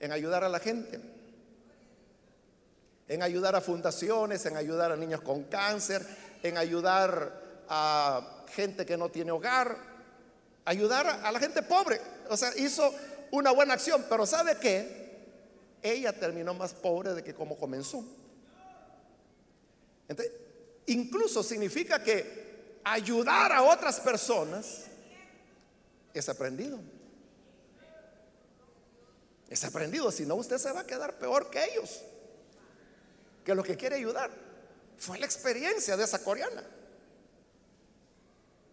[0.00, 0.98] En ayudar a la gente.
[3.06, 6.06] En ayudar a fundaciones, en ayudar a niños con cáncer,
[6.42, 9.76] en ayudar a gente que no tiene hogar,
[10.64, 12.00] ayudar a la gente pobre.
[12.30, 12.94] O sea, hizo
[13.32, 15.10] una buena acción, pero ¿sabe qué?
[15.82, 18.04] Ella terminó más pobre de que como comenzó.
[20.06, 20.34] Entonces,
[20.86, 24.82] incluso significa que ayudar a otras personas
[26.12, 26.78] es aprendido.
[29.48, 32.02] Es aprendido, si no usted se va a quedar peor que ellos,
[33.44, 34.30] que lo que quiere ayudar.
[34.98, 36.62] Fue la experiencia de esa coreana.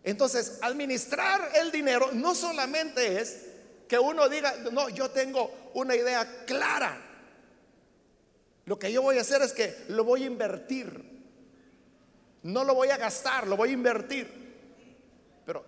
[0.03, 3.48] Entonces, administrar el dinero no solamente es
[3.89, 6.95] que uno diga, no, yo tengo una idea clara.
[8.65, 11.09] Lo que yo voy a hacer es que lo voy a invertir.
[12.43, 15.41] No lo voy a gastar, lo voy a invertir.
[15.43, 15.65] Pero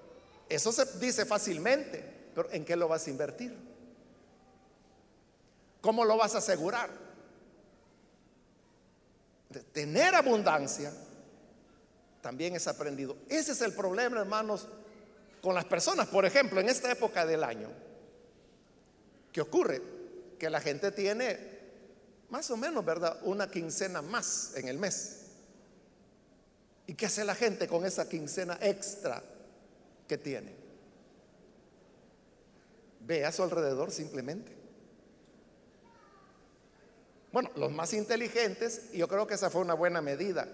[0.47, 2.29] eso se dice fácilmente.
[2.35, 3.57] Pero ¿en qué lo vas a invertir?
[5.81, 6.91] ¿Cómo lo vas a asegurar?
[9.73, 10.93] tener abundancia,
[12.21, 13.17] también es aprendido.
[13.27, 14.65] Ese es el problema, hermanos,
[15.41, 16.07] con las personas.
[16.07, 17.69] Por ejemplo, en esta época del año,
[19.31, 19.81] ¿qué ocurre?
[20.37, 21.37] Que la gente tiene
[22.29, 23.19] más o menos, ¿verdad?
[23.23, 25.17] Una quincena más en el mes.
[26.87, 29.23] ¿Y qué hace la gente con esa quincena extra
[30.07, 30.53] que tiene?
[33.01, 34.51] Ve a su alrededor simplemente.
[37.31, 40.47] Bueno, los más inteligentes, y yo creo que esa fue una buena medida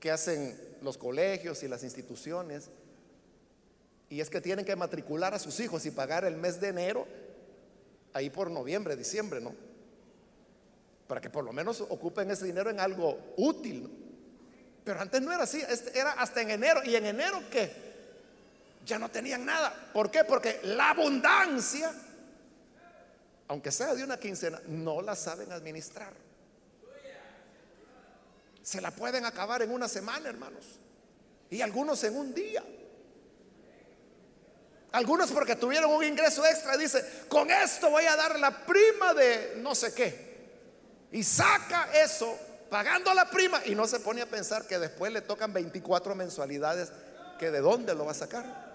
[0.00, 2.70] que hacen los colegios y las instituciones,
[4.12, 7.08] y es que tienen que matricular a sus hijos y pagar el mes de enero,
[8.12, 9.54] ahí por noviembre, diciembre, ¿no?
[11.06, 13.90] Para que por lo menos ocupen ese dinero en algo útil.
[14.84, 16.82] Pero antes no era así, este era hasta en enero.
[16.84, 17.72] ¿Y en enero qué?
[18.84, 19.74] Ya no tenían nada.
[19.94, 20.24] ¿Por qué?
[20.24, 21.90] Porque la abundancia
[23.48, 26.12] aunque sea de una quincena, no la saben administrar.
[28.62, 30.66] Se la pueden acabar en una semana, hermanos.
[31.48, 32.62] Y algunos en un día.
[34.92, 39.54] Algunos porque tuvieron un ingreso extra, dice, con esto voy a dar la prima de
[39.56, 40.32] no sé qué.
[41.10, 45.22] Y saca eso pagando la prima y no se pone a pensar que después le
[45.22, 46.92] tocan 24 mensualidades,
[47.38, 48.72] que de dónde lo va a sacar.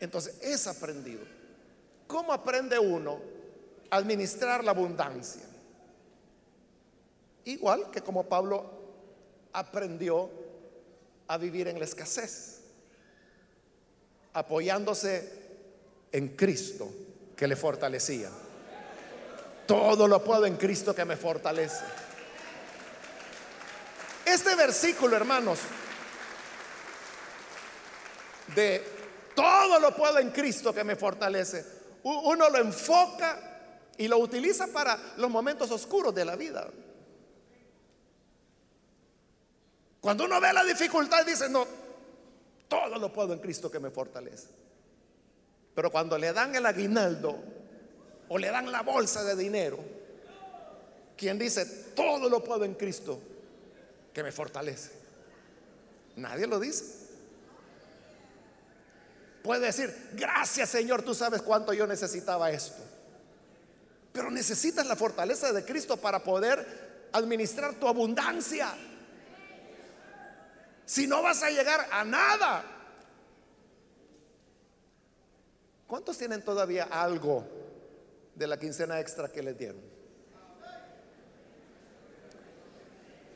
[0.00, 1.24] Entonces, es aprendido.
[2.06, 3.20] ¿Cómo aprende uno
[3.90, 5.42] a administrar la abundancia?
[7.44, 8.70] Igual que como Pablo
[9.52, 10.30] aprendió
[11.28, 12.60] a vivir en la escasez,
[14.32, 15.32] apoyándose
[16.10, 16.90] en Cristo
[17.36, 18.30] que le fortalecía.
[19.66, 21.84] Todo lo puedo en Cristo que me fortalece.
[24.24, 25.58] Este versículo, hermanos,
[28.54, 28.82] de
[29.34, 31.64] todo lo puedo en Cristo que me fortalece.
[32.02, 33.38] Uno lo enfoca
[33.98, 36.68] y lo utiliza para los momentos oscuros de la vida.
[40.00, 41.66] Cuando uno ve la dificultad dice, no,
[42.68, 44.48] todo lo puedo en Cristo que me fortalece.
[45.74, 47.38] Pero cuando le dan el aguinaldo
[48.28, 49.78] o le dan la bolsa de dinero,
[51.16, 53.20] quien dice, todo lo puedo en Cristo
[54.12, 54.90] que me fortalece.
[56.16, 56.84] Nadie lo dice.
[59.42, 62.82] Puede decir, gracias Señor, tú sabes cuánto yo necesitaba esto.
[64.12, 68.74] Pero necesitas la fortaleza de Cristo para poder administrar tu abundancia.
[70.88, 72.64] Si no vas a llegar a nada.
[75.86, 77.44] ¿Cuántos tienen todavía algo
[78.34, 79.82] de la quincena extra que les dieron?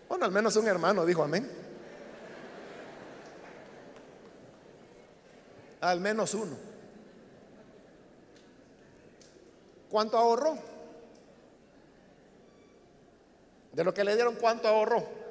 [0.09, 1.46] Bueno, al menos un hermano dijo amén.
[5.82, 6.57] Al menos uno.
[9.90, 10.57] ¿Cuánto ahorró?
[13.74, 15.22] De lo que le dieron, ¿cuánto ahorró?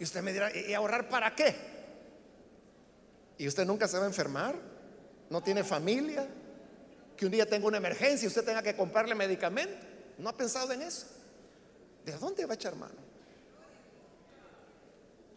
[0.00, 1.54] Y usted me dirá, ¿y ahorrar para qué?
[3.36, 4.54] ¿Y usted nunca se va a enfermar?
[5.28, 6.26] ¿No tiene familia?
[7.14, 9.86] Que un día tenga una emergencia y usted tenga que comprarle medicamento.
[10.16, 11.06] ¿No ha pensado en eso?
[12.02, 12.94] ¿De dónde va a echar mano?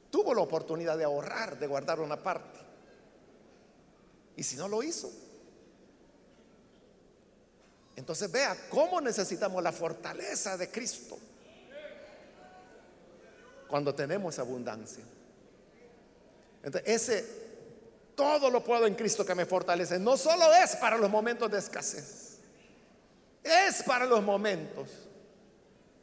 [0.09, 2.61] Tuvo la oportunidad de ahorrar, de guardar una parte.
[4.38, 5.11] Y si no lo hizo,
[7.97, 11.20] entonces vea cómo necesitamos la fortaleza de Cristo
[13.74, 15.04] cuando tenemos abundancia.
[16.62, 17.26] Entonces, ese
[18.16, 19.98] todo lo puedo en Cristo que me fortalece.
[19.98, 22.38] No solo es para los momentos de escasez,
[23.42, 24.90] es para los momentos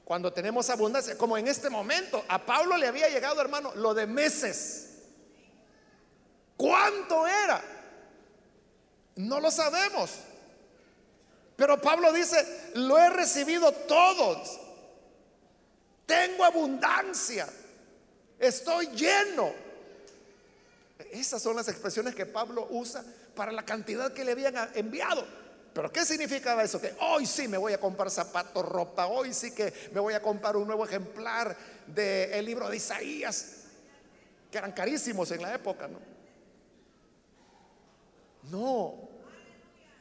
[0.05, 2.25] cuando tenemos abundancia, como en este momento.
[2.27, 4.89] A Pablo le había llegado, hermano, lo de meses.
[6.57, 7.63] ¿Cuánto era?
[9.15, 10.11] No lo sabemos.
[11.55, 14.59] Pero Pablo dice, lo he recibido todos.
[16.11, 17.47] Tengo abundancia.
[18.37, 19.53] Estoy lleno.
[21.13, 23.05] Esas son las expresiones que Pablo usa
[23.37, 25.25] para la cantidad que le habían enviado.
[25.73, 26.81] Pero ¿qué significaba eso?
[26.81, 30.21] Que hoy sí me voy a comprar zapatos, ropa, hoy sí que me voy a
[30.21, 31.57] comprar un nuevo ejemplar
[31.87, 33.67] del libro de Isaías,
[34.51, 36.01] que eran carísimos en la época, ¿no?
[38.51, 39.09] No,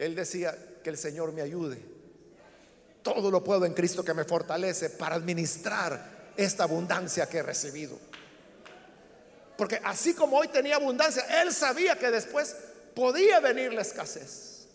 [0.00, 1.99] él decía, que el Señor me ayude.
[3.02, 7.98] Todo lo puedo en Cristo que me fortalece para administrar esta abundancia que he recibido.
[9.56, 12.56] Porque así como hoy tenía abundancia, Él sabía que después
[12.94, 14.66] podía venir la escasez.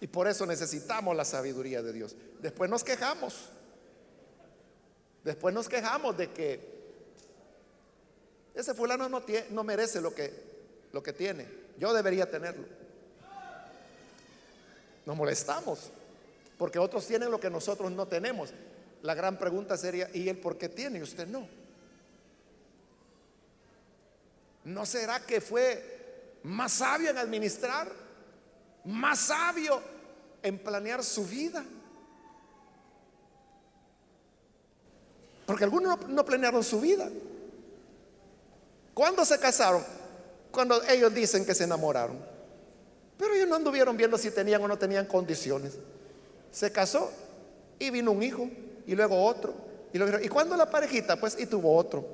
[0.00, 2.14] Y por eso necesitamos la sabiduría de Dios.
[2.40, 3.48] Después nos quejamos.
[5.24, 6.78] Después nos quejamos de que
[8.54, 10.32] ese fulano no, merece lo que,
[10.92, 11.48] lo que tiene.
[11.78, 12.66] Yo debería tenerlo.
[15.08, 15.90] Nos molestamos
[16.58, 18.50] porque otros tienen lo que nosotros no tenemos.
[19.00, 21.48] La gran pregunta sería, ¿y él por qué tiene y usted no?
[24.64, 27.90] ¿No será que fue más sabio en administrar?
[28.84, 29.80] ¿Más sabio
[30.42, 31.64] en planear su vida?
[35.46, 37.08] Porque algunos no, planearon su vida.
[38.92, 39.82] ¿Cuándo se casaron?
[40.50, 42.37] cuando ellos dicen que se enamoraron.
[43.18, 45.74] Pero ellos no anduvieron viendo si tenían o no tenían condiciones.
[46.52, 47.10] Se casó
[47.78, 48.48] y vino un hijo
[48.86, 49.54] y luego otro.
[49.92, 51.16] Y, luego, ¿y cuando la parejita?
[51.16, 52.06] Pues y tuvo otro.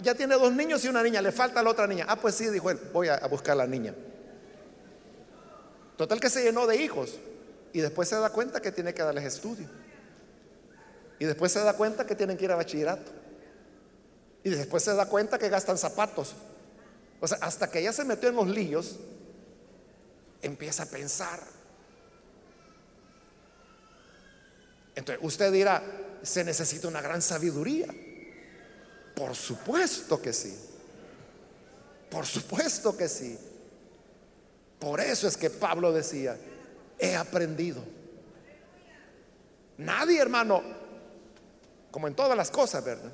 [0.00, 2.06] ya tiene dos niños y una niña, le falta la otra niña.
[2.08, 3.94] Ah, pues sí, dijo él, voy a, a buscar la niña.
[5.96, 7.18] Total que se llenó de hijos
[7.72, 9.66] y después se da cuenta que tiene que darles estudio.
[11.18, 13.10] Y después se da cuenta que tienen que ir a bachillerato.
[14.44, 16.34] Y después se da cuenta que gastan zapatos.
[17.20, 18.96] O sea, hasta que ya se metió en los líos,
[20.42, 21.40] empieza a pensar.
[24.94, 25.82] Entonces, usted dirá,
[26.22, 27.88] se necesita una gran sabiduría.
[29.14, 30.56] Por supuesto que sí.
[32.10, 33.38] Por supuesto que sí.
[34.78, 36.36] Por eso es que Pablo decía,
[36.98, 37.82] he aprendido.
[39.78, 40.62] Nadie, hermano,
[41.90, 43.12] como en todas las cosas, ¿verdad?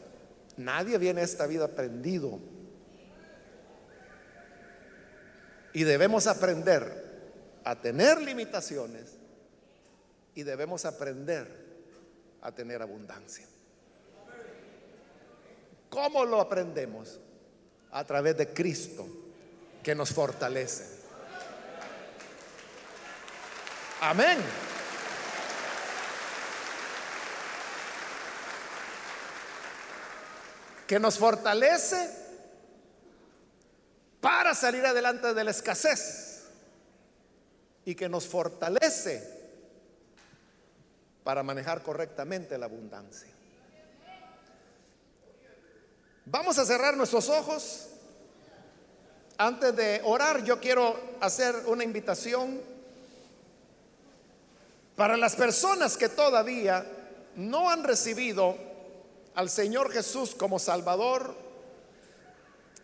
[0.56, 2.38] Nadie viene a esta vida aprendido.
[5.72, 7.10] Y debemos aprender
[7.64, 9.16] a tener limitaciones
[10.34, 11.46] y debemos aprender
[12.42, 13.46] a tener abundancia.
[15.88, 17.20] ¿Cómo lo aprendemos?
[17.92, 19.06] A través de Cristo
[19.82, 21.00] que nos fortalece.
[24.00, 24.38] Amén.
[30.90, 32.19] que nos fortalece
[34.20, 36.42] para salir adelante de la escasez
[37.84, 39.40] y que nos fortalece
[41.24, 43.28] para manejar correctamente la abundancia.
[46.26, 47.86] Vamos a cerrar nuestros ojos.
[49.38, 52.60] Antes de orar, yo quiero hacer una invitación
[54.96, 56.84] para las personas que todavía
[57.36, 58.56] no han recibido
[59.34, 61.34] al Señor Jesús como Salvador,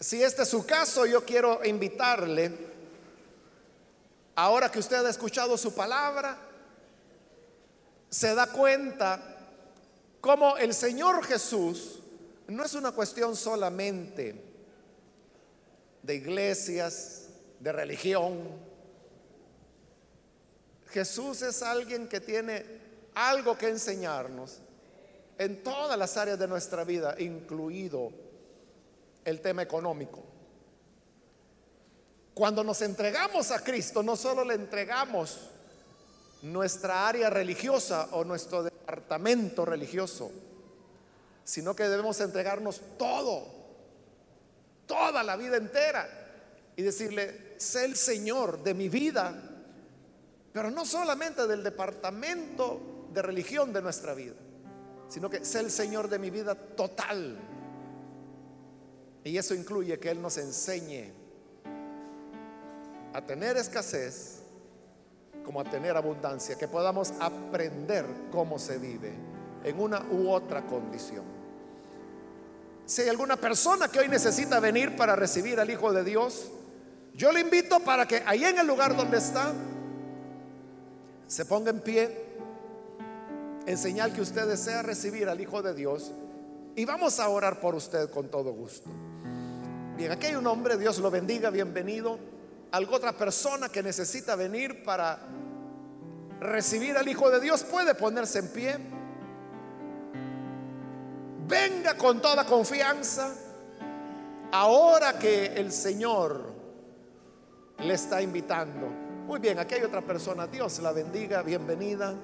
[0.00, 2.52] si este es su caso, yo quiero invitarle,
[4.34, 6.38] ahora que usted ha escuchado su palabra,
[8.10, 9.20] se da cuenta
[10.20, 12.00] como el Señor Jesús
[12.48, 14.34] no es una cuestión solamente
[16.02, 17.28] de iglesias,
[17.58, 18.40] de religión.
[20.90, 22.64] Jesús es alguien que tiene
[23.14, 24.58] algo que enseñarnos
[25.38, 28.12] en todas las áreas de nuestra vida, incluido
[29.26, 30.22] el tema económico.
[32.32, 35.50] Cuando nos entregamos a Cristo, no solo le entregamos
[36.42, 40.30] nuestra área religiosa o nuestro departamento religioso,
[41.42, 43.46] sino que debemos entregarnos todo,
[44.86, 46.08] toda la vida entera
[46.76, 49.34] y decirle, sé el Señor de mi vida,
[50.52, 54.34] pero no solamente del departamento de religión de nuestra vida,
[55.08, 57.55] sino que sé el Señor de mi vida total.
[59.26, 61.12] Y eso incluye que Él nos enseñe
[63.12, 64.36] a tener escasez
[65.44, 69.12] como a tener abundancia, que podamos aprender cómo se vive
[69.64, 71.24] en una u otra condición.
[72.84, 76.52] Si hay alguna persona que hoy necesita venir para recibir al Hijo de Dios,
[77.12, 79.52] yo le invito para que ahí en el lugar donde está,
[81.26, 82.16] se ponga en pie,
[83.66, 86.12] en señal que usted desea recibir al Hijo de Dios,
[86.76, 88.88] y vamos a orar por usted con todo gusto.
[89.96, 92.18] Bien, aquí hay un hombre, Dios lo bendiga, bienvenido.
[92.72, 95.18] Algo otra persona que necesita venir para
[96.38, 98.76] recibir al Hijo de Dios puede ponerse en pie.
[101.48, 103.34] Venga con toda confianza.
[104.52, 106.52] Ahora que el Señor
[107.78, 108.88] le está invitando.
[109.26, 110.46] Muy bien, aquí hay otra persona.
[110.46, 112.14] Dios la bendiga, bienvenida.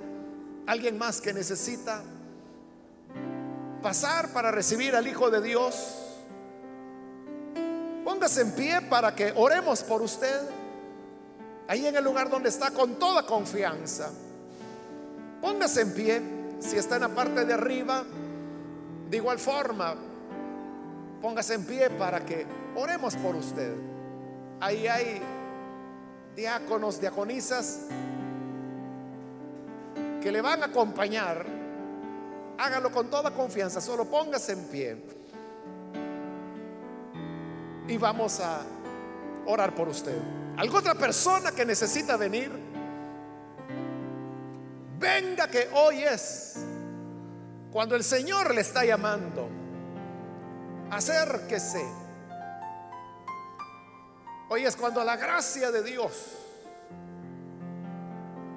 [0.67, 2.03] Alguien más que necesita
[3.81, 6.02] pasar para recibir al Hijo de Dios.
[8.05, 10.41] Póngase en pie para que oremos por usted.
[11.69, 14.11] Ahí en el lugar donde está con toda confianza.
[15.41, 16.23] Póngase en pie.
[16.61, 18.05] Si está en la parte de arriba,
[19.11, 19.95] de igual forma,
[21.21, 22.47] póngase en pie para que
[22.77, 23.75] oremos por usted.
[24.61, 25.21] Ahí hay
[26.37, 27.81] diáconos, diaconisas
[30.23, 31.45] que le van a acompañar.
[32.59, 35.22] Hágalo con toda confianza, solo póngase en pie.
[37.93, 38.63] Y vamos a
[39.45, 40.17] orar por usted.
[40.57, 42.51] ¿Alguna otra persona que necesita venir?
[44.99, 46.57] Venga que hoy es
[47.71, 49.47] cuando el Señor le está llamando.
[50.91, 51.85] Acérquese.
[54.49, 56.13] Hoy es cuando la gracia de Dios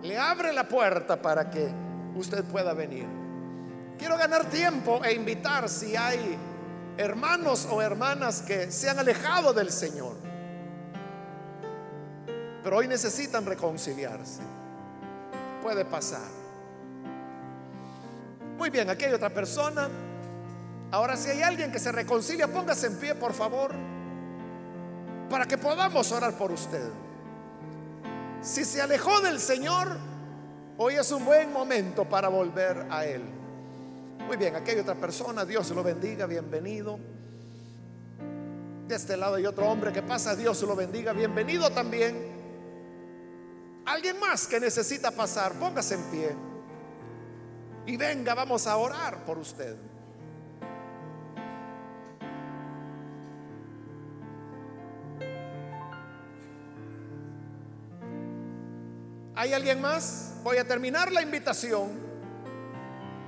[0.02, 1.70] le abre la puerta para que
[2.16, 3.06] usted pueda venir.
[3.98, 6.38] Quiero ganar tiempo e invitar si hay
[6.98, 10.16] hermanos o hermanas que se han alejado del Señor
[12.66, 14.42] pero hoy necesitan reconciliarse.
[15.62, 16.28] Puede pasar.
[18.58, 19.88] Muy bien, aquí hay otra persona.
[20.90, 23.72] Ahora si hay alguien que se reconcilia, póngase en pie, por favor,
[25.30, 26.90] para que podamos orar por usted.
[28.42, 30.00] Si se alejó del Señor,
[30.80, 33.22] hoy es un buen momento para volver a Él.
[34.20, 37.00] Muy bien, aquí hay otra persona, Dios lo bendiga, bienvenido.
[38.88, 42.34] De este lado hay otro hombre que pasa, Dios lo bendiga, bienvenido también.
[43.86, 46.36] Alguien más que necesita pasar, póngase en pie.
[47.86, 49.76] Y venga, vamos a orar por usted.
[59.36, 60.34] ¿Hay alguien más?
[60.44, 62.05] Voy a terminar la invitación.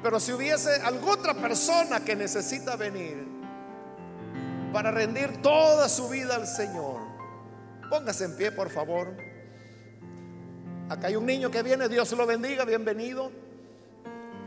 [0.08, 3.28] Pero si hubiese alguna otra persona que necesita venir
[4.72, 7.02] para rendir toda su vida al Señor,
[7.90, 9.18] póngase en pie, por favor.
[10.88, 13.34] Acá hay un niño que viene, Dios lo bendiga, bienvenido.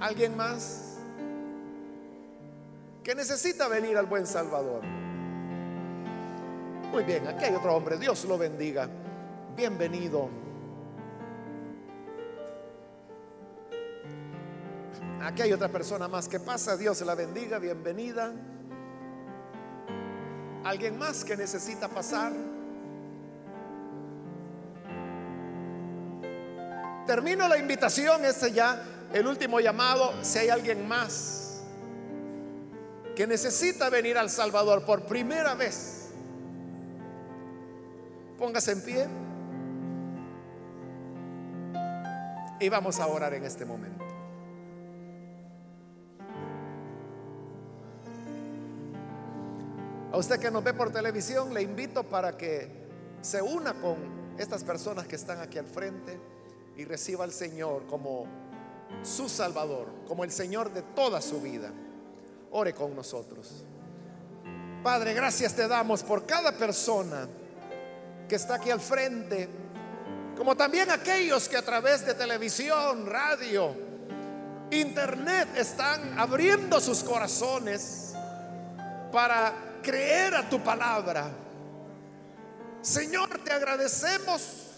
[0.00, 0.96] ¿Alguien más?
[3.04, 4.80] Que necesita venir al buen Salvador.
[6.90, 8.88] Muy bien, aquí hay otro hombre, Dios lo bendiga.
[9.54, 10.39] Bienvenido.
[15.22, 18.32] Aquí hay otra persona más que pasa, Dios la bendiga, bienvenida.
[20.64, 22.32] ¿Alguien más que necesita pasar?
[27.06, 30.14] Termino la invitación, ese ya el último llamado.
[30.22, 31.62] Si hay alguien más
[33.14, 36.08] que necesita venir al Salvador por primera vez,
[38.38, 39.06] póngase en pie
[42.58, 44.09] y vamos a orar en este momento.
[50.12, 52.68] A usted que nos ve por televisión, le invito para que
[53.20, 56.18] se una con estas personas que están aquí al frente
[56.76, 58.26] y reciba al Señor como
[59.04, 61.70] su Salvador, como el Señor de toda su vida.
[62.50, 63.64] Ore con nosotros.
[64.82, 67.28] Padre, gracias te damos por cada persona
[68.28, 69.48] que está aquí al frente,
[70.36, 73.76] como también aquellos que a través de televisión, radio,
[74.72, 78.12] internet están abriendo sus corazones
[79.12, 81.30] para creer a tu palabra.
[82.82, 84.70] Señor, te agradecemos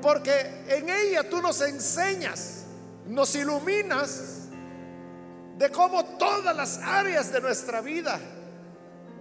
[0.00, 2.64] porque en ella tú nos enseñas,
[3.06, 4.48] nos iluminas
[5.58, 8.18] de cómo todas las áreas de nuestra vida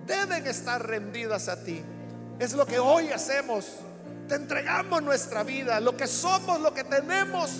[0.05, 1.83] deben estar rendidas a ti.
[2.39, 3.67] Es lo que hoy hacemos.
[4.27, 7.51] Te entregamos nuestra vida, lo que somos, lo que tenemos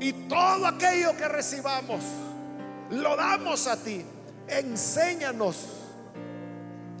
[0.00, 2.02] y todo aquello que recibamos.
[2.90, 4.04] Lo damos a ti.
[4.48, 5.77] Enséñanos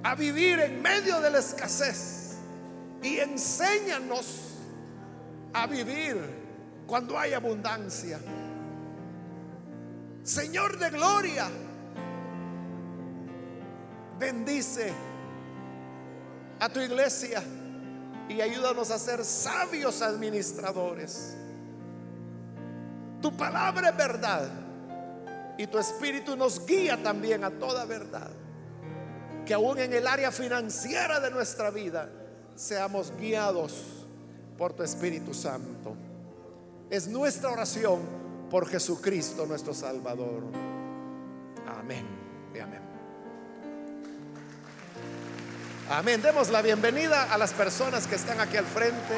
[0.02, 2.36] a vivir en medio de la escasez
[3.02, 4.54] y enséñanos
[5.52, 6.16] a vivir
[6.86, 8.18] cuando hay abundancia.
[10.22, 11.48] Señor de gloria,
[14.18, 14.92] bendice
[16.60, 17.42] a tu iglesia
[18.28, 21.36] y ayúdanos a ser sabios administradores.
[23.22, 24.48] Tu palabra es verdad
[25.56, 28.30] y tu espíritu nos guía también a toda verdad.
[29.48, 32.10] Que aún en el área financiera de nuestra vida
[32.54, 33.82] seamos guiados
[34.58, 35.96] por tu Espíritu Santo.
[36.90, 38.00] Es nuestra oración
[38.50, 40.42] por Jesucristo nuestro Salvador.
[41.66, 42.04] Amén
[42.54, 42.82] y amén.
[45.88, 46.20] Amén.
[46.20, 49.14] Demos la bienvenida a las personas que están aquí al frente.